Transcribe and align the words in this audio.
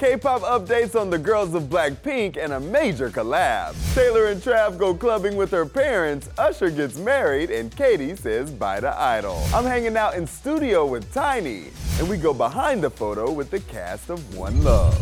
K-pop 0.00 0.40
updates 0.40 0.98
on 0.98 1.10
the 1.10 1.18
girls 1.18 1.52
of 1.52 1.64
Blackpink 1.64 2.38
and 2.42 2.54
a 2.54 2.58
major 2.58 3.10
collab. 3.10 3.74
Taylor 3.94 4.28
and 4.28 4.40
Trav 4.40 4.78
go 4.78 4.94
clubbing 4.94 5.36
with 5.36 5.50
her 5.50 5.66
parents, 5.66 6.30
Usher 6.38 6.70
gets 6.70 6.96
married, 6.96 7.50
and 7.50 7.70
Katy 7.76 8.16
says 8.16 8.50
bye 8.50 8.80
to 8.80 8.98
Idol. 8.98 9.44
I'm 9.52 9.66
hanging 9.66 9.98
out 9.98 10.14
in 10.14 10.26
studio 10.26 10.86
with 10.86 11.12
Tainy, 11.12 11.66
and 11.98 12.08
we 12.08 12.16
go 12.16 12.32
behind 12.32 12.82
the 12.82 12.88
photo 12.88 13.30
with 13.30 13.50
the 13.50 13.60
cast 13.60 14.08
of 14.08 14.34
One 14.34 14.64
Love. 14.64 14.96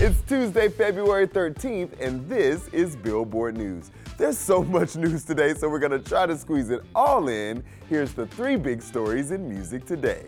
It's 0.00 0.22
Tuesday, 0.22 0.70
February 0.70 1.28
13th, 1.28 2.00
and 2.00 2.26
this 2.26 2.68
is 2.68 2.96
Billboard 2.96 3.58
News. 3.58 3.90
There's 4.16 4.38
so 4.38 4.64
much 4.64 4.96
news 4.96 5.24
today, 5.24 5.52
so 5.52 5.68
we're 5.68 5.78
gonna 5.78 5.98
try 5.98 6.24
to 6.24 6.38
squeeze 6.38 6.70
it 6.70 6.80
all 6.94 7.28
in. 7.28 7.62
Here's 7.90 8.14
the 8.14 8.26
three 8.28 8.56
big 8.56 8.80
stories 8.80 9.30
in 9.30 9.46
music 9.46 9.84
today. 9.84 10.24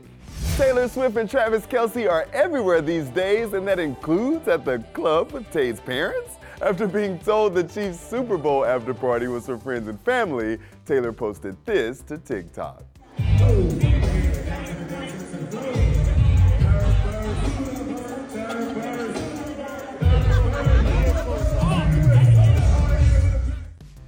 Taylor 0.61 0.89
Swift 0.89 1.17
and 1.17 1.31
Travis 1.31 1.65
Kelce 1.65 2.07
are 2.07 2.27
everywhere 2.35 2.83
these 2.83 3.09
days, 3.09 3.55
and 3.55 3.67
that 3.67 3.79
includes 3.79 4.47
at 4.47 4.63
the 4.63 4.79
club 4.93 5.33
with 5.33 5.51
Tay's 5.51 5.81
parents. 5.81 6.37
After 6.61 6.87
being 6.87 7.19
told 7.19 7.55
the 7.55 7.65
Chiefs 7.65 7.99
Super 7.99 8.37
Bowl 8.37 8.67
after 8.67 8.93
party 8.93 9.27
was 9.27 9.47
for 9.47 9.57
friends 9.57 9.89
and 9.89 9.99
family, 10.03 10.59
Taylor 10.85 11.15
posted 11.15 11.57
this 11.65 12.03
to 12.03 12.19
TikTok. 12.19 12.85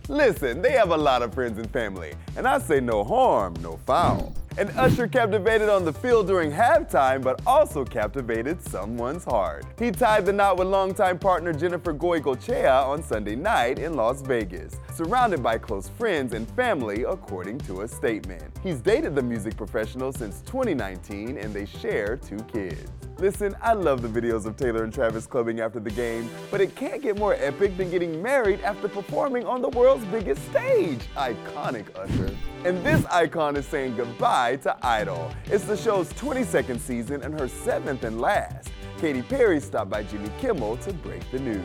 Listen, 0.07 0.61
they 0.61 0.73
have 0.73 0.91
a 0.91 0.97
lot 0.99 1.23
of 1.23 1.33
friends 1.33 1.59
and 1.59 1.71
family, 1.71 2.13
and 2.37 2.47
I 2.47 2.59
say 2.59 2.79
no 2.79 3.05
harm, 3.05 3.55
no 3.63 3.79
foul. 3.87 4.35
And 4.59 4.71
Usher 4.77 5.09
captivated 5.09 5.69
on 5.71 5.85
the 5.85 5.93
field 5.93 6.27
during 6.27 6.53
halftime, 6.53 7.23
but 7.23 7.41
also 7.47 7.85
captivated 7.85 8.63
someone's 8.63 9.25
heart. 9.25 9.65
He 9.79 9.91
tied 9.91 10.27
the 10.27 10.33
knot 10.33 10.59
with 10.59 10.69
longtime 10.69 11.19
partner 11.19 11.53
Jennifer 11.53 11.95
Goicoechea 11.95 12.87
on 12.87 13.03
Sunday 13.03 13.35
night 13.35 13.79
in 13.79 13.95
Las 13.95 14.21
Vegas, 14.21 14.77
surrounded 14.93 15.43
by 15.43 15.57
close 15.57 15.89
friends 15.89 16.35
and 16.35 16.49
family, 16.51 17.05
according 17.05 17.59
to 17.61 17.81
a 17.83 17.89
statement. 17.89 18.43
He's 18.63 18.81
dated 18.81 19.15
the 19.15 19.23
music 19.23 19.57
professional 19.57 20.13
since 20.13 20.43
2019, 20.43 21.39
and 21.39 21.55
they 21.55 21.65
share 21.65 22.17
two 22.17 22.39
kids. 22.53 22.91
Listen, 23.19 23.57
I 23.63 23.73
love 23.73 24.03
the 24.03 24.09
videos 24.09 24.47
of 24.47 24.57
Taylor 24.57 24.85
and 24.85 24.93
Travis 24.93 25.27
clubbing 25.27 25.61
after 25.61 25.81
the 25.81 25.91
game, 25.91 26.29
but 26.51 26.61
it 26.61 26.75
can't 26.75 27.01
get 27.01 27.17
more 27.17 27.35
epic 27.35 27.77
than 27.77 27.91
getting 27.91 28.21
married 28.21 28.61
after 28.63 28.89
performing 28.89 29.47
on 29.47 29.63
the 29.63 29.69
world's 29.71 30.05
biggest 30.07 30.45
stage. 30.51 31.01
Iconic 31.15 31.87
Usher. 31.97 32.35
And 32.65 32.85
this 32.85 33.05
icon 33.07 33.57
is 33.57 33.67
saying 33.67 33.97
goodbye 33.97 34.55
to 34.57 34.77
Idol. 34.87 35.33
It's 35.47 35.65
the 35.65 35.77
show's 35.77 36.13
22nd 36.13 36.79
season 36.79 37.21
and 37.23 37.39
her 37.39 37.49
seventh 37.49 38.05
and 38.05 38.21
last. 38.21 38.71
Katy 38.99 39.23
Perry 39.23 39.59
stopped 39.59 39.91
by 39.91 40.05
Jimmy 40.05 40.31
Kimmel 40.41 40.77
to 40.77 40.93
break 40.93 41.29
the 41.33 41.41
news. 41.41 41.65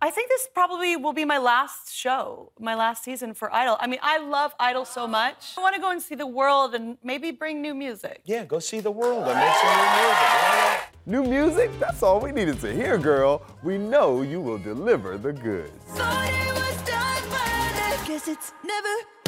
I 0.00 0.10
think 0.10 0.28
this 0.28 0.46
probably 0.54 0.94
will 0.94 1.12
be 1.12 1.24
my 1.24 1.38
last 1.38 1.92
show, 1.92 2.52
my 2.60 2.76
last 2.76 3.02
season 3.02 3.34
for 3.34 3.52
Idol. 3.52 3.78
I 3.80 3.88
mean, 3.88 3.98
I 4.00 4.18
love 4.18 4.54
Idol 4.60 4.84
so 4.84 5.08
much. 5.08 5.54
I 5.58 5.60
want 5.60 5.74
to 5.74 5.80
go 5.80 5.90
and 5.90 6.00
see 6.00 6.14
the 6.14 6.26
world 6.26 6.76
and 6.76 6.98
maybe 7.02 7.32
bring 7.32 7.60
new 7.60 7.74
music. 7.74 8.20
Yeah, 8.24 8.44
go 8.44 8.60
see 8.60 8.78
the 8.78 8.92
world 8.92 9.26
and 9.26 9.36
make 9.40 9.56
some 9.56 9.76
new 9.76 9.82
music. 9.98 10.28
Why? 10.38 10.80
New 11.04 11.24
music? 11.24 11.80
That's 11.80 12.00
all 12.04 12.20
we 12.20 12.30
needed 12.30 12.60
to 12.60 12.72
hear, 12.72 12.96
girl. 12.96 13.42
We 13.64 13.76
know 13.76 14.22
you 14.22 14.40
will 14.40 14.58
deliver 14.58 15.18
the 15.18 15.32
goods. 15.32 15.72
Thought 15.88 16.30
it 16.30 16.52
was 16.54 16.76
done, 16.86 17.22
but 17.28 17.40
I 17.40 18.04
guess 18.06 18.28
it's 18.28 18.52
never 18.62 18.86
really 18.86 19.02
over. 19.24 19.27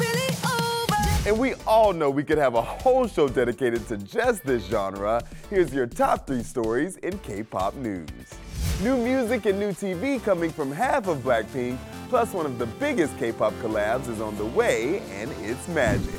And 1.23 1.37
we 1.37 1.53
all 1.67 1.93
know 1.93 2.09
we 2.09 2.23
could 2.23 2.39
have 2.39 2.55
a 2.55 2.61
whole 2.63 3.07
show 3.07 3.27
dedicated 3.27 3.87
to 3.89 3.97
just 3.97 4.43
this 4.43 4.65
genre. 4.65 5.23
Here's 5.51 5.71
your 5.71 5.85
top 5.85 6.25
three 6.25 6.41
stories 6.41 6.97
in 6.97 7.19
K-pop 7.19 7.75
news. 7.75 8.09
New 8.81 8.97
music 8.97 9.45
and 9.45 9.59
new 9.59 9.69
TV 9.69 10.21
coming 10.23 10.49
from 10.49 10.71
half 10.71 11.07
of 11.07 11.19
Blackpink, 11.19 11.77
plus 12.09 12.33
one 12.33 12.47
of 12.47 12.57
the 12.57 12.65
biggest 12.65 13.15
K-pop 13.19 13.53
collabs 13.61 14.09
is 14.09 14.19
on 14.19 14.35
the 14.37 14.45
way, 14.45 15.03
and 15.11 15.29
it's 15.41 15.67
magic. 15.67 16.09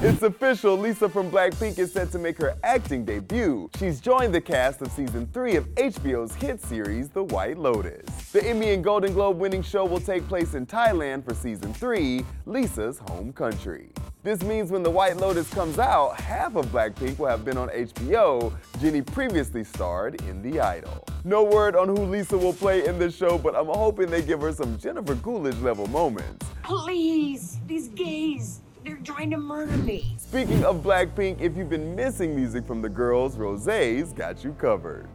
It's 0.00 0.22
official, 0.22 0.76
Lisa 0.76 1.08
from 1.08 1.30
Blackpink 1.30 1.78
is 1.78 1.92
set 1.92 2.10
to 2.10 2.18
make 2.18 2.36
her 2.38 2.56
acting 2.64 3.04
debut. 3.04 3.70
She's 3.78 4.00
joined 4.00 4.34
the 4.34 4.40
cast 4.40 4.82
of 4.82 4.90
season 4.90 5.28
3 5.32 5.54
of 5.54 5.66
HBO's 5.76 6.34
hit 6.34 6.60
series, 6.60 7.10
The 7.10 7.22
White 7.22 7.58
Lotus. 7.58 8.08
The 8.32 8.44
Emmy 8.44 8.70
and 8.70 8.82
Golden 8.82 9.12
Globe 9.12 9.38
winning 9.38 9.62
show 9.62 9.84
will 9.84 10.00
take 10.00 10.26
place 10.26 10.54
in 10.54 10.66
Thailand 10.66 11.24
for 11.24 11.32
season 11.32 11.72
3, 11.74 12.24
Lisa's 12.46 12.98
home 12.98 13.32
country. 13.32 13.92
This 14.24 14.42
means 14.42 14.72
when 14.72 14.82
The 14.82 14.90
White 14.90 15.16
Lotus 15.16 15.48
comes 15.54 15.78
out, 15.78 16.18
half 16.20 16.56
of 16.56 16.66
Blackpink 16.66 17.20
will 17.20 17.28
have 17.28 17.44
been 17.44 17.56
on 17.56 17.68
HBO. 17.68 18.52
Jennie 18.80 19.00
previously 19.00 19.62
starred 19.62 20.20
in 20.22 20.42
The 20.42 20.60
Idol. 20.60 21.06
No 21.22 21.44
word 21.44 21.76
on 21.76 21.86
who 21.88 22.04
Lisa 22.04 22.36
will 22.36 22.52
play 22.52 22.84
in 22.84 22.98
the 22.98 23.12
show, 23.12 23.38
but 23.38 23.54
I'm 23.54 23.66
hoping 23.66 24.10
they 24.10 24.22
give 24.22 24.40
her 24.40 24.52
some 24.52 24.76
Jennifer 24.76 25.14
Coolidge 25.14 25.58
level 25.60 25.86
moments. 25.86 26.44
Please, 26.64 27.58
these 27.68 27.88
gays, 27.90 28.60
they're 28.88 28.96
trying 29.04 29.30
to 29.30 29.36
murder 29.36 29.76
me. 29.78 30.14
Speaking 30.16 30.64
of 30.64 30.82
Blackpink, 30.82 31.40
if 31.40 31.56
you've 31.56 31.68
been 31.68 31.94
missing 31.94 32.34
music 32.34 32.66
from 32.66 32.80
the 32.80 32.88
girls, 32.88 33.36
Rosé's 33.36 34.12
got 34.12 34.42
you 34.42 34.52
covered. 34.54 35.06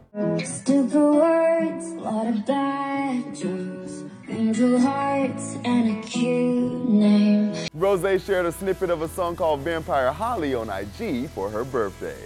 Stupid 0.44 0.94
words, 0.94 1.86
a 1.86 2.00
lot 2.00 2.26
of 2.28 2.46
bad 2.46 3.34
jokes. 3.34 4.04
Angel 4.28 4.78
hearts 4.78 5.56
and 5.64 5.98
a 5.98 6.02
cute 6.06 6.88
name. 6.88 7.52
Rosé 7.76 8.24
shared 8.24 8.46
a 8.46 8.52
snippet 8.52 8.90
of 8.90 9.02
a 9.02 9.08
song 9.08 9.36
called 9.36 9.60
Vampire 9.60 10.12
Holly 10.12 10.54
on 10.54 10.70
IG 10.70 11.28
for 11.30 11.50
her 11.50 11.64
birthday. 11.64 12.16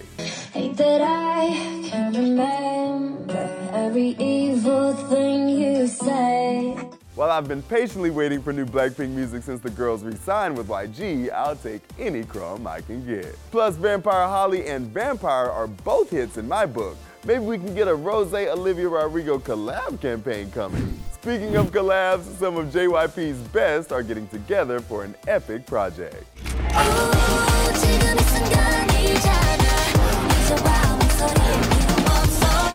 Hate 0.52 0.76
that 0.76 1.00
I 1.00 1.88
can 1.88 2.12
remember 2.12 3.70
every 3.72 4.10
evil 4.18 4.92
thing 4.94 5.48
you 5.48 5.86
say. 5.86 6.76
While 7.18 7.32
I've 7.32 7.48
been 7.48 7.62
patiently 7.62 8.10
waiting 8.10 8.40
for 8.40 8.52
new 8.52 8.64
Blackpink 8.64 9.10
music 9.10 9.42
since 9.42 9.60
the 9.60 9.70
girls 9.70 10.04
re-signed 10.04 10.56
with 10.56 10.68
YG, 10.68 11.32
I'll 11.32 11.56
take 11.56 11.82
any 11.98 12.22
crumb 12.22 12.64
I 12.64 12.80
can 12.80 13.04
get. 13.04 13.36
Plus, 13.50 13.74
Vampire 13.74 14.28
Holly 14.28 14.68
and 14.68 14.86
Vampire 14.86 15.50
are 15.50 15.66
both 15.66 16.10
hits 16.10 16.36
in 16.36 16.46
my 16.46 16.64
book. 16.64 16.96
Maybe 17.24 17.40
we 17.40 17.58
can 17.58 17.74
get 17.74 17.88
a 17.88 17.90
Rosé 17.90 18.46
Olivia 18.52 18.88
Rodrigo 18.88 19.40
collab 19.40 20.00
campaign 20.00 20.52
coming. 20.52 20.96
Speaking 21.10 21.56
of 21.56 21.72
collabs, 21.72 22.22
some 22.38 22.56
of 22.56 22.66
JYP's 22.66 23.38
best 23.48 23.90
are 23.90 24.04
getting 24.04 24.28
together 24.28 24.78
for 24.78 25.02
an 25.02 25.16
epic 25.26 25.66
project. 25.66 26.22
오, 26.72 28.77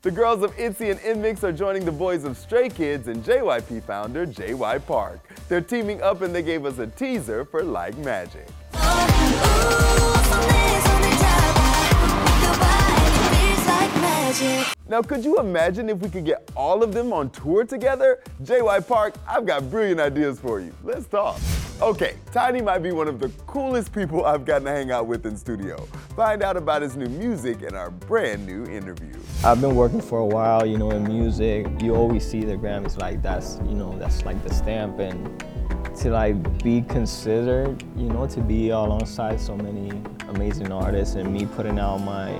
The 0.03 0.11
girls 0.11 0.43
of 0.43 0.51
ITZY 0.57 0.91
and 0.91 0.99
NMIXX 0.99 1.43
are 1.43 1.53
joining 1.53 1.85
the 1.85 1.91
boys 1.91 2.25
of 2.25 2.37
Stray 2.37 2.67
Kids 2.67 3.07
and 3.07 3.23
JYP 3.23 3.83
founder 3.83 4.27
JY 4.27 4.85
Park. 4.85 5.21
They're 5.47 5.61
teaming 5.61 6.01
up 6.01 6.21
and 6.21 6.35
they 6.35 6.41
gave 6.41 6.65
us 6.65 6.77
a 6.79 6.87
teaser 6.87 7.45
for 7.45 7.63
Like 7.63 7.97
Magic. 7.99 8.45
Now, 14.89 15.01
could 15.01 15.23
you 15.23 15.37
imagine 15.39 15.89
if 15.89 15.99
we 15.99 16.09
could 16.09 16.25
get 16.25 16.51
all 16.53 16.83
of 16.83 16.93
them 16.93 17.13
on 17.13 17.29
tour 17.29 17.63
together? 17.63 18.21
JY 18.43 18.85
Park, 18.85 19.15
I've 19.25 19.45
got 19.45 19.71
brilliant 19.71 20.01
ideas 20.01 20.37
for 20.37 20.59
you. 20.59 20.73
Let's 20.83 21.05
talk. 21.05 21.39
Okay, 21.81 22.15
Tainy 22.31 22.63
might 22.63 22.79
be 22.79 22.91
one 22.91 23.07
of 23.07 23.19
the 23.19 23.27
coolest 23.45 23.91
people 23.91 24.25
I've 24.25 24.45
gotten 24.45 24.65
to 24.65 24.71
hang 24.71 24.91
out 24.91 25.05
with 25.07 25.25
in 25.25 25.35
studio. 25.35 25.75
Find 26.15 26.41
out 26.41 26.55
about 26.55 26.81
his 26.81 26.95
new 26.95 27.07
music 27.07 27.61
in 27.61 27.75
our 27.75 27.89
brand 27.91 28.45
new 28.45 28.63
interview. 28.65 29.13
I've 29.43 29.59
been 29.59 29.75
working 29.75 29.99
for 29.99 30.19
a 30.19 30.25
while, 30.25 30.65
you 30.65 30.77
know, 30.77 30.91
in 30.91 31.03
music. 31.03 31.67
You 31.81 31.95
always 31.95 32.25
see 32.25 32.41
the 32.41 32.55
Grammys 32.55 32.97
like 32.97 33.21
that's, 33.21 33.57
you 33.65 33.73
know, 33.73 33.97
that's 33.97 34.23
like 34.23 34.41
the 34.43 34.53
stamp 34.53 34.99
and 34.99 35.43
to 35.97 36.09
like 36.09 36.63
be 36.63 36.83
considered, 36.83 37.83
you 37.97 38.07
know, 38.07 38.27
to 38.27 38.39
be 38.39 38.69
alongside 38.69 39.41
so 39.41 39.57
many 39.57 39.89
amazing 40.29 40.71
artists 40.71 41.15
and 41.15 41.33
me 41.33 41.45
putting 41.45 41.79
out 41.79 41.97
my 41.97 42.39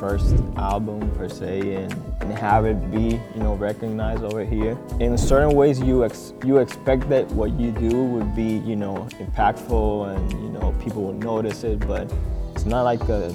first 0.00 0.34
album 0.56 1.10
per 1.12 1.28
se 1.28 1.74
and, 1.76 2.13
and 2.24 2.38
have 2.38 2.64
it 2.64 2.90
be, 2.90 3.20
you 3.34 3.42
know, 3.42 3.54
recognized 3.54 4.22
over 4.22 4.44
here. 4.44 4.78
In 5.00 5.16
certain 5.18 5.54
ways 5.54 5.80
you 5.80 6.04
ex- 6.04 6.32
you 6.44 6.58
expect 6.58 7.08
that 7.10 7.26
what 7.32 7.52
you 7.52 7.70
do 7.70 8.04
would 8.04 8.34
be, 8.34 8.58
you 8.58 8.76
know, 8.76 9.06
impactful 9.20 10.14
and, 10.14 10.32
you 10.32 10.50
know, 10.50 10.74
people 10.82 11.02
will 11.02 11.12
notice 11.12 11.64
it, 11.64 11.86
but 11.86 12.12
it's 12.54 12.64
not 12.64 12.82
like 12.82 13.02
a 13.08 13.34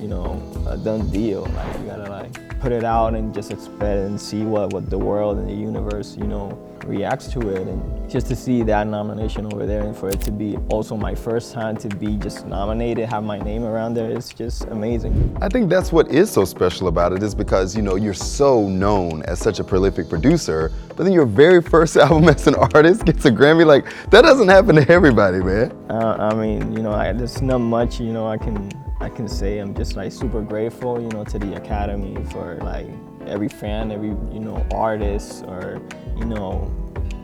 you 0.00 0.08
know, 0.08 0.40
a 0.68 0.76
done 0.76 1.08
deal. 1.10 1.42
Like 1.42 1.78
you 1.78 1.86
gotta 1.86 2.10
like 2.10 2.60
put 2.60 2.72
it 2.72 2.84
out 2.84 3.14
and 3.14 3.34
just 3.34 3.50
expect 3.50 3.82
and 3.82 4.20
see 4.20 4.42
what, 4.42 4.72
what 4.72 4.90
the 4.90 4.98
world 4.98 5.38
and 5.38 5.48
the 5.48 5.54
universe, 5.54 6.16
you 6.16 6.26
know, 6.26 6.50
reacts 6.88 7.28
to 7.28 7.40
it. 7.50 7.68
And 7.68 8.10
just 8.10 8.26
to 8.28 8.36
see 8.36 8.62
that 8.64 8.86
nomination 8.86 9.46
over 9.52 9.66
there 9.66 9.82
and 9.82 9.96
for 9.96 10.08
it 10.08 10.20
to 10.22 10.32
be 10.32 10.56
also 10.70 10.96
my 10.96 11.14
first 11.14 11.52
time 11.52 11.76
to 11.76 11.88
be 11.88 12.16
just 12.16 12.46
nominated, 12.46 13.08
have 13.08 13.22
my 13.22 13.38
name 13.38 13.64
around 13.64 13.94
there, 13.94 14.10
it's 14.10 14.32
just 14.32 14.64
amazing. 14.64 15.36
I 15.40 15.48
think 15.48 15.68
that's 15.68 15.92
what 15.92 16.08
is 16.08 16.30
so 16.30 16.44
special 16.44 16.88
about 16.88 17.12
it 17.12 17.22
is 17.22 17.34
because 17.34 17.76
you 17.76 17.82
know 17.82 17.96
you're 17.96 18.14
so 18.14 18.68
known 18.68 19.22
as 19.22 19.38
such 19.38 19.60
a 19.60 19.64
prolific 19.64 20.08
producer, 20.08 20.72
but 20.88 21.04
then 21.04 21.12
your 21.12 21.26
very 21.26 21.62
first 21.62 21.96
album 22.08 22.28
as 22.28 22.46
an 22.46 22.54
artist 22.54 23.04
gets 23.04 23.24
a 23.24 23.30
Grammy. 23.30 23.66
Like 23.66 23.84
that 24.10 24.22
doesn't 24.22 24.48
happen 24.48 24.76
to 24.76 24.88
everybody, 24.90 25.38
man. 25.38 25.72
Uh, 25.90 26.16
I 26.18 26.34
mean, 26.34 26.72
you 26.72 26.82
know, 26.82 26.92
I, 26.92 27.12
there's 27.12 27.42
not 27.42 27.58
much, 27.58 28.00
you 28.00 28.12
know, 28.12 28.26
I 28.26 28.38
can 28.38 28.70
I 29.00 29.08
can 29.08 29.28
say 29.28 29.58
I'm 29.58 29.74
just 29.74 29.94
like 29.94 30.10
super 30.10 30.42
grateful, 30.42 31.00
you 31.00 31.08
know, 31.08 31.22
to 31.24 31.38
the 31.38 31.54
Academy 31.54 32.16
for 32.32 32.58
like 32.62 32.88
every 33.26 33.48
fan, 33.48 33.92
every, 33.92 34.08
you 34.08 34.40
know, 34.40 34.66
artist 34.72 35.44
or, 35.46 35.80
you 36.16 36.24
know, 36.24 36.70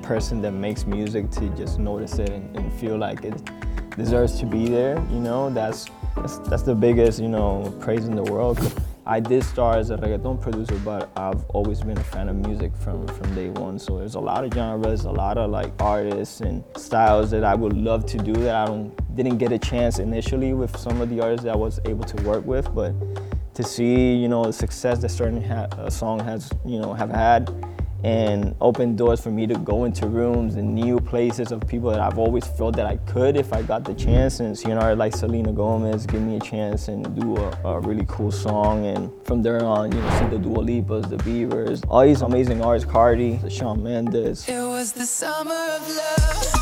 person 0.03 0.41
that 0.43 0.53
makes 0.53 0.87
music 0.87 1.31
to 1.31 1.49
just 1.51 1.79
notice 1.81 2.19
it 2.19 2.31
and, 2.31 2.57
and 2.57 2.73
feel 2.75 2.97
like 2.97 3.25
it 3.25 3.35
deserves 3.97 4.39
to 4.39 4.47
be 4.47 4.69
there, 4.69 4.97
you 5.11 5.19
know, 5.19 5.51
that's, 5.51 5.87
that's, 6.17 6.39
that's 6.39 6.63
the 6.63 6.75
biggest, 6.75 7.19
you 7.19 7.29
know, 7.29 7.77
praise 7.81 8.07
in 8.07 8.15
the 8.15 8.23
world. 8.23 8.59
I 9.07 9.21
did 9.21 9.45
start 9.45 9.77
as 9.77 9.91
a 9.91 9.99
reggaeton 9.99 10.41
producer, 10.41 10.77
but 10.77 11.11
I've 11.15 11.45
always 11.51 11.83
been 11.83 11.99
a 11.99 12.05
fan 12.05 12.31
of 12.31 12.37
music 12.37 12.75
from, 12.75 13.07
from 13.07 13.35
day 13.35 13.51
one. 13.51 13.79
So 13.79 13.99
there's 13.99 14.15
a 14.15 14.21
lot 14.21 14.45
of 14.45 14.55
genres, 14.55 15.05
a 15.05 15.11
lot 15.11 15.37
of 15.37 15.51
like 15.51 15.73
artists 15.79 16.41
and 16.41 16.65
styles 16.79 17.31
that 17.33 17.45
I 17.45 17.55
would 17.55 17.77
love 17.77 18.07
to 18.07 18.17
do 18.17 18.33
that 18.33 18.55
I 18.55 18.65
don't 18.65 19.15
didn't 19.15 19.37
get 19.37 19.53
a 19.53 19.59
chance 19.59 19.99
initially 19.99 20.55
with 20.55 20.75
some 20.79 21.03
of 21.03 21.11
the 21.11 21.21
artists 21.21 21.45
that 21.45 21.53
I 21.53 21.57
was 21.57 21.81
able 21.85 22.05
to 22.05 22.23
work 22.23 22.47
with. 22.47 22.75
But 22.75 22.95
to 23.55 23.63
see, 23.63 24.15
you 24.15 24.27
know, 24.27 24.45
the 24.45 24.53
success 24.55 25.01
that 25.01 25.11
certain 25.11 25.43
ha- 25.43 25.69
a 25.77 25.91
song 25.91 26.21
has, 26.21 26.51
you 26.65 26.81
know, 26.81 26.95
have 26.95 27.11
had 27.11 27.53
and 28.05 28.55
open 28.61 28.97
doors 28.97 29.21
for 29.21 29.31
me 29.31 29.47
to 29.47 29.55
go 29.55 29.85
into 29.85 30.07
rooms 30.07 30.57
and 30.57 30.75
new 30.75 31.01
places 31.01 31.51
of 31.51 31.67
people 31.67 31.91
that 31.91 32.01
I've 32.01 32.19
always 32.19 32.47
felt 32.47 32.77
that 32.77 32.85
I 32.85 32.99
could 32.99 33.35
if 33.35 33.53
I 33.53 33.63
got 33.63 33.85
the 33.85 33.95
chance. 33.95 34.41
And 34.41 34.57
you 34.63 34.75
know, 34.75 34.95
like 34.95 35.17
Selena 35.17 35.53
Gomez 35.53 36.07
give 36.07 36.21
me 36.21 36.37
a 36.37 36.41
chance 36.41 36.89
and 36.89 37.19
do 37.19 37.37
a, 37.39 37.51
a 37.65 37.81
really 37.81 38.05
cool 38.07 38.31
song. 38.31 38.85
And 38.85 39.11
from 39.25 39.43
there 39.43 39.65
on, 39.65 39.91
you 39.91 40.01
know, 40.01 40.19
see 40.19 40.27
the 40.27 40.39
Dua 40.39 40.59
Lipas, 40.59 41.09
the 41.09 41.17
Biebers, 41.17 41.83
all 41.89 42.03
these 42.03 42.21
amazing 42.21 42.63
artists, 42.63 42.91
Cardi, 42.91 43.41
Shawn 43.49 43.83
Mendes. 43.83 44.47
It 44.49 44.59
was 44.59 44.93
the 44.93 45.07
summer 45.07 45.55
of 45.55 45.89
love. 45.89 46.54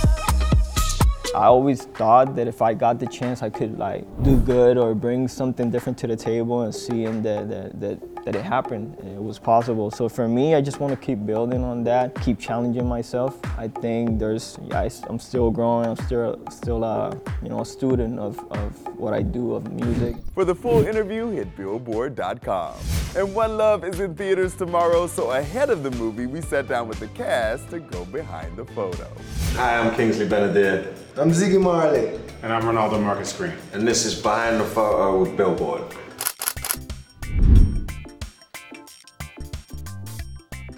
I 1.34 1.46
always 1.46 1.84
thought 1.84 2.37
that 2.37 2.46
if 2.46 2.61
I 2.61 2.75
got 2.75 2.99
the 2.99 3.06
chance, 3.06 3.43
I 3.43 3.49
could 3.49 3.79
like 3.79 4.05
do 4.23 4.37
good 4.38 4.76
or 4.76 4.94
bring 4.94 5.29
something 5.29 5.70
different 5.70 5.96
to 5.99 6.06
the 6.06 6.17
table 6.17 6.62
and 6.62 6.75
seeing 6.75 7.23
that 7.23 7.49
that, 7.49 7.81
that, 7.81 8.25
that 8.25 8.37
it 8.37 8.44
happened, 8.44 8.99
and 8.99 9.17
it 9.17 9.23
was 9.23 9.38
possible. 9.38 9.90
So 9.90 10.11
for 10.11 10.29
me, 10.29 10.55
I 10.55 10.61
just 10.61 10.79
want 10.79 10.93
to 10.93 10.96
keep 10.99 11.25
building 11.25 11.64
on 11.64 11.84
that, 11.84 12.14
keep 12.23 12.38
challenging 12.38 12.87
myself. 12.87 13.38
I 13.56 13.69
think 13.69 14.19
there's, 14.19 14.58
I, 14.73 14.90
am 15.08 15.19
still 15.19 15.50
growing. 15.50 15.87
I'm 15.87 15.96
still 16.05 16.38
still 16.50 16.84
uh, 16.84 17.14
you 17.43 17.49
know 17.49 17.61
a 17.61 17.67
student 17.67 18.19
of, 18.19 18.38
of 18.52 18.99
what 18.99 19.14
I 19.14 19.23
do 19.23 19.55
of 19.55 19.73
music. 19.73 20.17
For 20.34 20.44
the 20.44 20.55
full 20.55 20.87
interview, 20.87 21.31
hit 21.31 21.56
Billboard.com. 21.56 23.01
And 23.14 23.35
One 23.35 23.59
Love 23.59 23.85
is 23.85 24.00
in 24.00 24.14
theaters 24.14 24.56
tomorrow, 24.56 25.06
so 25.06 25.32
ahead 25.32 25.69
of 25.69 25.82
the 25.82 25.91
movie, 25.91 26.25
we 26.25 26.41
sat 26.41 26.67
down 26.67 26.88
with 26.88 26.99
the 26.99 27.09
cast 27.09 27.69
to 27.69 27.79
go 27.79 28.06
behind 28.06 28.56
the 28.56 28.64
photo. 28.64 29.06
Hi, 29.53 29.76
I'm 29.76 29.94
Kingsley 29.94 30.26
Ben-Adir, 30.26 30.94
I'm 31.19 31.31
Ziggy 31.31 31.61
Marley. 31.61 32.19
And 32.43 32.50
I'm 32.50 32.64
Reinaldo 32.64 32.99
Marcus 32.99 33.35
Green. 33.35 33.53
and 33.75 33.87
this 33.87 34.06
is 34.06 34.14
Behind 34.14 34.59
the 34.59 34.64
Photo 34.64 35.20
with 35.20 35.37
Billboard. 35.37 35.82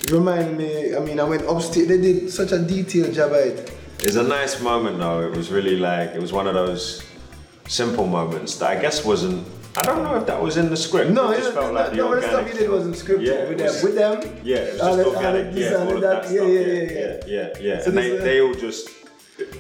It 0.02 0.10
reminded 0.10 0.58
me, 0.58 0.96
I 0.96 0.98
mean, 0.98 1.20
I 1.20 1.24
went 1.24 1.44
upstate, 1.46 1.86
they 1.86 2.00
did 2.00 2.30
such 2.32 2.50
a 2.50 2.58
detailed 2.58 3.14
job 3.14 3.30
at 3.30 3.46
it. 3.46 3.72
It's 4.00 4.16
a 4.16 4.22
nice 4.24 4.60
moment 4.60 4.98
though. 4.98 5.20
It 5.20 5.36
was 5.36 5.52
really 5.52 5.76
like, 5.76 6.10
it 6.10 6.20
was 6.20 6.32
one 6.32 6.48
of 6.48 6.54
those 6.54 7.04
simple 7.68 8.08
moments 8.08 8.56
that 8.56 8.76
I 8.76 8.80
guess 8.80 9.04
wasn't, 9.04 9.46
I 9.76 9.82
don't 9.82 10.04
know 10.04 10.14
if 10.16 10.26
that 10.26 10.40
was 10.40 10.56
in 10.56 10.70
the 10.70 10.76
script. 10.76 11.10
No, 11.10 11.30
it 11.30 11.38
it, 11.38 11.42
just 11.42 11.54
no, 11.54 11.60
felt 11.62 11.74
no, 11.74 11.80
like 11.80 11.90
the 11.90 11.96
no, 11.96 12.02
the 12.10 12.14
organic 12.16 12.30
stuff 12.30 12.54
you 12.54 12.60
did 12.60 12.70
wasn't 12.70 12.94
scripted 12.94 13.26
Yeah, 13.26 13.48
with 13.48 13.60
was- 13.60 13.74
them. 13.74 13.84
With 13.84 13.94
them? 13.96 14.40
Yeah, 14.44 14.56
it 14.56 14.72
was 14.74 14.80
all 14.82 14.96
just 14.96 15.10
that- 15.10 15.16
organic. 15.16 15.52
that 15.54 15.60
Yeah, 15.60 15.66
and 15.80 15.88
all 15.88 15.94
of 15.96 16.00
that. 16.02 16.22
that 16.22 16.30
Yeah, 16.32 16.38
stuff. 16.38 16.48
yeah, 16.48 16.60
yeah, 16.60 17.20
yeah, 17.26 17.52
yeah, 17.60 17.74
yeah. 17.74 17.80
So 17.80 17.88
and 17.88 17.98
they, 17.98 18.08
this 18.10 18.18
is- 18.18 18.24
they 18.24 18.40
all 18.40 18.54
just, 18.54 18.88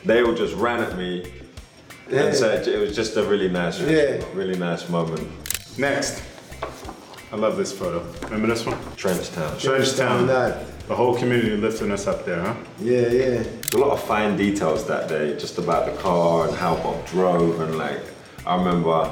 they 0.04 0.22
all 0.22 0.34
just 0.34 0.54
ran 0.54 0.80
at 0.80 0.96
me. 0.96 1.32
Yeah. 2.10 2.20
And 2.24 2.36
so 2.36 2.50
it 2.52 2.78
was 2.78 2.94
just 2.94 3.16
a 3.16 3.24
really 3.24 3.48
nice, 3.48 3.80
Yeah. 3.80 4.22
really 4.34 4.56
nice 4.56 4.88
moment. 4.88 5.26
Next. 5.78 6.22
I 7.32 7.36
love 7.36 7.56
this 7.56 7.72
photo. 7.72 8.06
Remember 8.24 8.46
this 8.46 8.64
one? 8.64 8.78
Trench 8.96 9.30
Town. 9.32 9.50
Trenchtown. 9.58 10.26
that. 10.28 10.66
The 10.86 10.94
whole 10.94 11.16
community 11.16 11.56
lifting 11.56 11.90
us 11.90 12.06
up 12.06 12.24
there, 12.24 12.40
huh? 12.42 12.54
Yeah, 12.78 13.00
yeah. 13.00 13.08
There's 13.42 13.72
a 13.74 13.78
lot 13.78 13.90
of 13.90 14.04
fine 14.04 14.36
details 14.36 14.86
that 14.86 15.08
day, 15.08 15.34
just 15.36 15.58
about 15.58 15.86
the 15.86 16.00
car 16.00 16.46
and 16.46 16.54
how 16.56 16.76
Bob 16.76 17.04
drove, 17.06 17.58
and 17.62 17.76
like 17.78 18.00
I 18.46 18.54
remember 18.56 19.10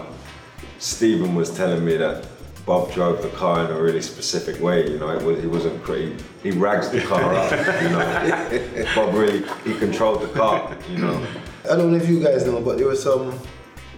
Stephen 0.82 1.34
was 1.36 1.48
telling 1.56 1.84
me 1.84 1.96
that 1.96 2.26
Bob 2.66 2.92
drove 2.92 3.22
the 3.22 3.28
car 3.30 3.64
in 3.64 3.70
a 3.70 3.80
really 3.80 4.02
specific 4.02 4.60
way. 4.60 4.88
You 4.90 4.98
know, 4.98 5.10
it 5.10 5.22
was 5.22 5.40
he 5.40 5.46
wasn't 5.46 5.80
pretty. 5.84 6.16
He 6.42 6.50
rags 6.50 6.90
the 6.90 7.00
car 7.02 7.34
up. 7.34 7.50
You 7.82 7.88
know, 7.90 8.86
Bob 8.96 9.14
really 9.14 9.44
he 9.64 9.74
controlled 9.78 10.22
the 10.22 10.28
car. 10.28 10.76
You 10.90 10.98
know, 10.98 11.26
I 11.70 11.76
don't 11.76 11.92
know 11.92 11.98
if 11.98 12.08
you 12.08 12.20
guys 12.22 12.44
know, 12.46 12.60
but 12.60 12.78
there 12.78 12.88
was 12.88 13.00
some, 13.02 13.30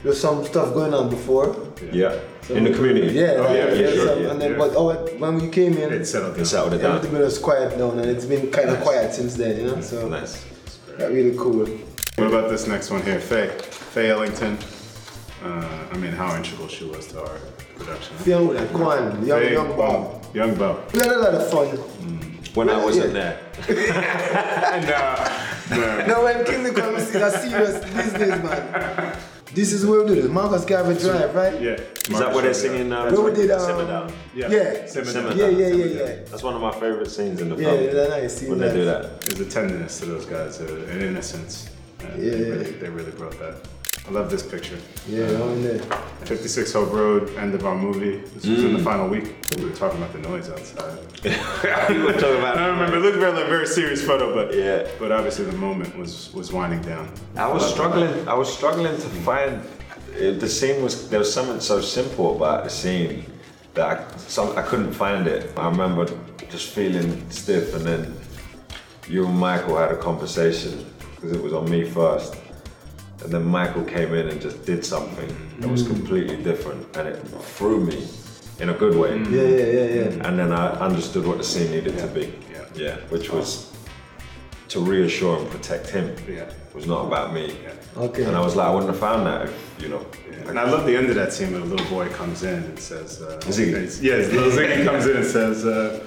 there 0.03 0.11
was 0.11 0.21
some 0.21 0.45
stuff 0.45 0.75
going 0.75 0.93
on 0.93 1.09
before. 1.09 1.57
yeah, 1.91 2.19
in 2.51 2.65
the 2.65 2.73
community. 2.75 3.15
Yeah, 3.15 3.33
Oh, 3.39 3.43
like, 3.45 3.57
yeah, 3.57 3.73
yeah, 3.73 3.91
sure, 3.93 4.07
some- 4.09 4.23
yeah, 4.23 4.31
and 4.33 4.41
then, 4.43 4.51
yeah. 4.53 4.59
but 4.59 4.75
oh, 4.77 4.93
when 5.19 5.39
we 5.39 5.49
came 5.49 5.79
in, 5.79 5.91
It 5.93 6.05
settled 6.05 6.35
They 6.35 6.39
down. 6.39 6.47
settled 6.47 6.75
it 6.75 6.79
down. 6.83 6.97
everything 6.97 7.19
was 7.19 7.39
quiet 7.39 7.79
down, 7.79 7.99
and 7.99 8.11
it's 8.11 8.27
been 8.27 8.51
kind 8.51 8.69
of 8.69 8.81
quiet 8.83 9.15
since 9.15 9.35
then, 9.37 9.57
you 9.57 9.67
know. 9.69 9.81
So 9.81 10.07
Nice. 10.09 10.45
that 10.99 11.11
really 11.11 11.35
cool. 11.39 11.67
What 12.17 12.29
about 12.29 12.51
this 12.51 12.67
next 12.67 12.91
one 12.91 13.03
here? 13.03 13.21
Faye. 13.21 13.49
Faye 13.95 14.11
Ellington. 14.11 14.59
Uh, 15.43 15.89
I 15.93 15.97
mean, 15.99 16.13
how 16.13 16.35
integral 16.37 16.69
she 16.69 16.85
was 16.85 17.07
to 17.09 17.21
our 17.21 17.39
production. 17.77 18.17
huh? 18.19 18.25
Young, 18.31 18.55
like, 18.55 18.73
Kwan, 18.73 19.27
young, 19.27 19.41
Faye, 19.41 19.53
young 19.53 19.77
Bob. 19.77 20.25
Young 20.35 20.55
Bob. 20.55 20.91
We 20.93 21.01
had 21.01 21.09
a 21.13 21.19
lot 21.19 21.35
of 21.35 21.51
fun. 21.51 21.69
When 22.55 22.71
I 22.71 22.83
wasn't 22.85 23.15
yeah. 23.15 23.37
there. 23.67 24.87
no, 25.71 25.77
no. 25.77 26.07
Now 26.07 26.23
when 26.25 26.45
Kingdom 26.45 26.75
comes, 26.75 27.03
it's 27.03 27.15
a 27.15 27.31
serious 27.49 27.85
business, 27.85 28.43
man. 28.43 29.19
This 29.53 29.73
is 29.73 29.85
where 29.87 30.03
we 30.03 30.09
do 30.15 30.23
this. 30.23 30.31
Marcus 30.31 30.65
Garvey 30.65 30.99
Drive, 31.01 31.35
right? 31.35 31.61
Yeah. 31.61 31.73
Is 31.73 32.19
that 32.19 32.33
what 32.33 32.43
they're 32.45 32.55
singing 32.55 32.89
now? 32.89 33.11
Where 33.11 33.21
we 33.23 33.33
did, 33.33 33.51
um, 33.51 33.61
Simmer 33.61 33.87
Down. 33.87 34.13
Yeah. 34.35 34.49
Yeah. 34.51 34.87
Simmer 34.87 35.05
Simmer 35.07 35.29
Down. 35.31 35.39
Yeah, 35.39 35.49
yeah, 35.49 35.67
yeah, 35.69 35.85
yeah. 35.85 36.07
That's 36.31 36.43
one 36.43 36.55
of 36.55 36.61
my 36.61 36.73
favorite 36.73 37.11
scenes 37.11 37.41
in 37.41 37.49
the 37.51 37.57
Yeah, 37.57 37.71
film. 37.71 37.95
they're 37.95 38.09
nice. 38.09 38.43
when 38.43 38.59
they 38.59 38.73
do 38.73 38.85
that. 38.85 39.21
There's 39.21 39.41
a 39.41 39.51
tenderness 39.51 39.99
to 40.01 40.07
those 40.07 40.27
guys, 40.27 40.61
uh, 40.61 40.65
an 40.91 41.03
innocence. 41.03 41.71
Uh, 42.01 42.07
Yeah, 42.17 42.31
they, 42.31 42.51
really, 42.51 42.71
they 42.73 42.89
really 42.89 43.13
brought 43.13 43.39
that. 43.39 43.67
I 44.07 44.11
love 44.11 44.31
this 44.31 44.43
picture. 44.43 44.79
Yeah, 45.09 45.25
I'm 45.25 45.53
in 45.53 45.63
there. 45.63 45.79
56 46.27 46.73
Hope 46.75 46.93
Road, 46.93 47.35
end 47.37 47.55
of 47.55 47.65
our 47.65 47.75
movie. 47.75 48.19
This 48.35 48.47
was 48.47 48.63
in 48.63 48.75
the 48.75 48.79
mm. 48.79 48.85
final 48.85 49.09
week. 49.09 49.35
We 49.57 49.65
were 49.65 49.71
talking 49.71 49.99
about 49.99 50.13
the 50.13 50.19
noise 50.19 50.51
outside. 50.51 50.99
we 51.89 52.03
were 52.03 52.13
talking 52.13 52.37
about. 52.37 52.59
I 52.59 52.67
don't 52.67 52.79
remember. 52.79 52.99
It 52.99 53.01
looked 53.01 53.17
very, 53.19 53.33
like 53.33 53.47
a 53.47 53.49
very 53.49 53.67
serious 53.67 54.05
photo, 54.05 54.35
but 54.35 54.55
Yeah. 54.55 54.87
But 54.99 55.11
obviously 55.11 55.47
the 55.47 55.57
moment 55.57 55.97
was 55.97 56.33
was 56.35 56.53
winding 56.53 56.83
down. 56.83 57.11
I 57.35 57.49
was 57.49 57.65
struggling. 57.71 58.29
I 58.29 58.35
was 58.35 58.53
struggling 58.53 58.95
to 58.95 59.09
find. 59.25 59.63
It, 60.15 60.39
the 60.39 60.49
scene 60.49 60.83
was 60.83 61.09
there 61.09 61.19
was 61.19 61.33
something 61.33 61.61
so 61.61 61.81
simple 61.81 62.37
about 62.37 62.65
the 62.65 62.71
scene 62.71 63.25
that 63.73 63.87
I, 63.99 64.17
some, 64.19 64.57
I 64.57 64.63
couldn't 64.63 64.93
find 64.93 65.27
it. 65.27 65.51
I 65.57 65.69
remember 65.69 66.07
just 66.51 66.69
feeling 66.75 67.29
stiff, 67.31 67.75
and 67.75 67.87
then 67.87 68.15
you 69.09 69.27
and 69.27 69.39
Michael 69.39 69.79
had 69.79 69.91
a 69.93 69.97
conversation 69.97 70.85
because 71.15 71.33
it 71.33 71.43
was 71.43 71.53
on 71.55 71.71
me 71.71 71.85
first, 71.85 72.37
and 73.25 73.33
then 73.33 73.45
Michael 73.45 73.85
came 73.85 74.15
in 74.15 74.29
and 74.29 74.41
just 74.41 74.65
did 74.65 74.85
something 74.85 75.29
that 75.59 75.69
was 75.69 75.87
completely 75.87 76.37
different, 76.43 76.97
and 76.97 77.09
it 77.09 77.17
threw 77.57 77.81
me 77.85 78.07
in 78.61 78.69
a 78.69 78.75
good 78.75 78.97
way. 78.97 79.19
Yeah, 79.19 79.43
yeah, 79.43 79.67
yeah, 79.67 79.95
yeah. 79.95 80.29
And 80.29 80.39
then 80.39 80.53
I 80.53 80.69
understood 80.73 81.27
what 81.27 81.39
the 81.39 81.45
scene 81.45 81.71
needed 81.71 81.99
to 81.99 82.07
be. 82.09 82.35
Yeah. 82.53 82.67
Yeah, 82.75 82.97
which 83.09 83.31
was 83.31 83.73
to 84.69 84.81
reassure 84.81 85.39
and 85.39 85.51
protect 85.51 85.89
him. 85.91 86.15
Yeah. 86.29 86.43
It 86.43 86.75
was 86.75 86.87
not 86.87 87.07
about 87.07 87.33
me. 87.33 87.57
Okay. 87.97 88.25
And 88.25 88.37
I 88.37 88.41
was 88.41 88.57
like, 88.57 88.67
I 88.67 88.71
wouldn't 88.75 88.91
have 88.91 88.99
found 88.99 89.27
that 89.27 89.43
if, 89.47 89.77
you 89.79 89.89
know. 89.89 90.05
And 90.47 90.59
I 90.59 90.69
love 90.69 90.85
the 90.85 90.97
end 90.97 91.09
of 91.09 91.15
that 91.15 91.33
scene 91.33 91.53
where 91.53 91.61
the 91.61 91.67
little 91.67 91.89
boy 91.89 92.09
comes 92.09 92.43
in 92.43 92.63
and 92.63 92.79
says, 92.79 93.23
uh, 93.23 93.39
Ziggy. 93.45 94.03
Yes, 94.03 94.31
little 94.33 94.51
Ziggy 94.51 94.85
comes 94.85 95.07
in 95.07 95.17
and 95.17 95.25
says, 95.25 95.65
uh, 95.65 96.07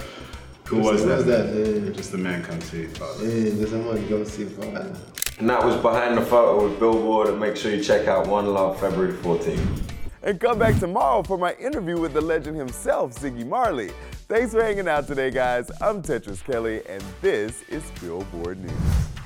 "Who 0.66 0.76
was 0.78 1.00
Who 1.02 1.08
that?" 1.08 1.16
was 1.16 1.26
that? 1.26 1.54
Yeah. 1.54 1.92
Just 1.92 2.12
the 2.12 2.18
man 2.18 2.44
come 2.44 2.58
to 2.58 2.76
you, 2.76 2.88
father. 2.90 3.24
Yeah, 3.24 3.50
there's 3.54 3.70
someone 3.70 4.06
go 4.08 4.22
see 4.24 4.44
Father. 4.44 4.94
And 5.38 5.48
that 5.48 5.64
was 5.64 5.76
behind 5.76 6.18
the 6.18 6.22
photo 6.22 6.68
with 6.68 6.80
Billboard. 6.80 7.28
And 7.28 7.38
make 7.38 7.56
sure 7.56 7.72
you 7.72 7.82
check 7.82 8.08
out 8.08 8.26
One 8.26 8.46
Love 8.46 8.80
February 8.80 9.12
14th. 9.14 9.82
And 10.24 10.40
come 10.40 10.58
back 10.58 10.78
tomorrow 10.80 11.22
for 11.22 11.38
my 11.38 11.54
interview 11.54 12.00
with 12.00 12.12
the 12.12 12.20
legend 12.20 12.56
himself, 12.56 13.14
Ziggy 13.14 13.46
Marley. 13.46 13.92
Thanks 14.26 14.52
for 14.52 14.62
hanging 14.62 14.88
out 14.88 15.06
today, 15.06 15.30
guys. 15.30 15.70
I'm 15.80 16.02
Tetris 16.02 16.44
Kelly, 16.44 16.82
and 16.88 17.02
this 17.22 17.62
is 17.68 17.84
Billboard 18.00 18.60
News. 18.60 19.17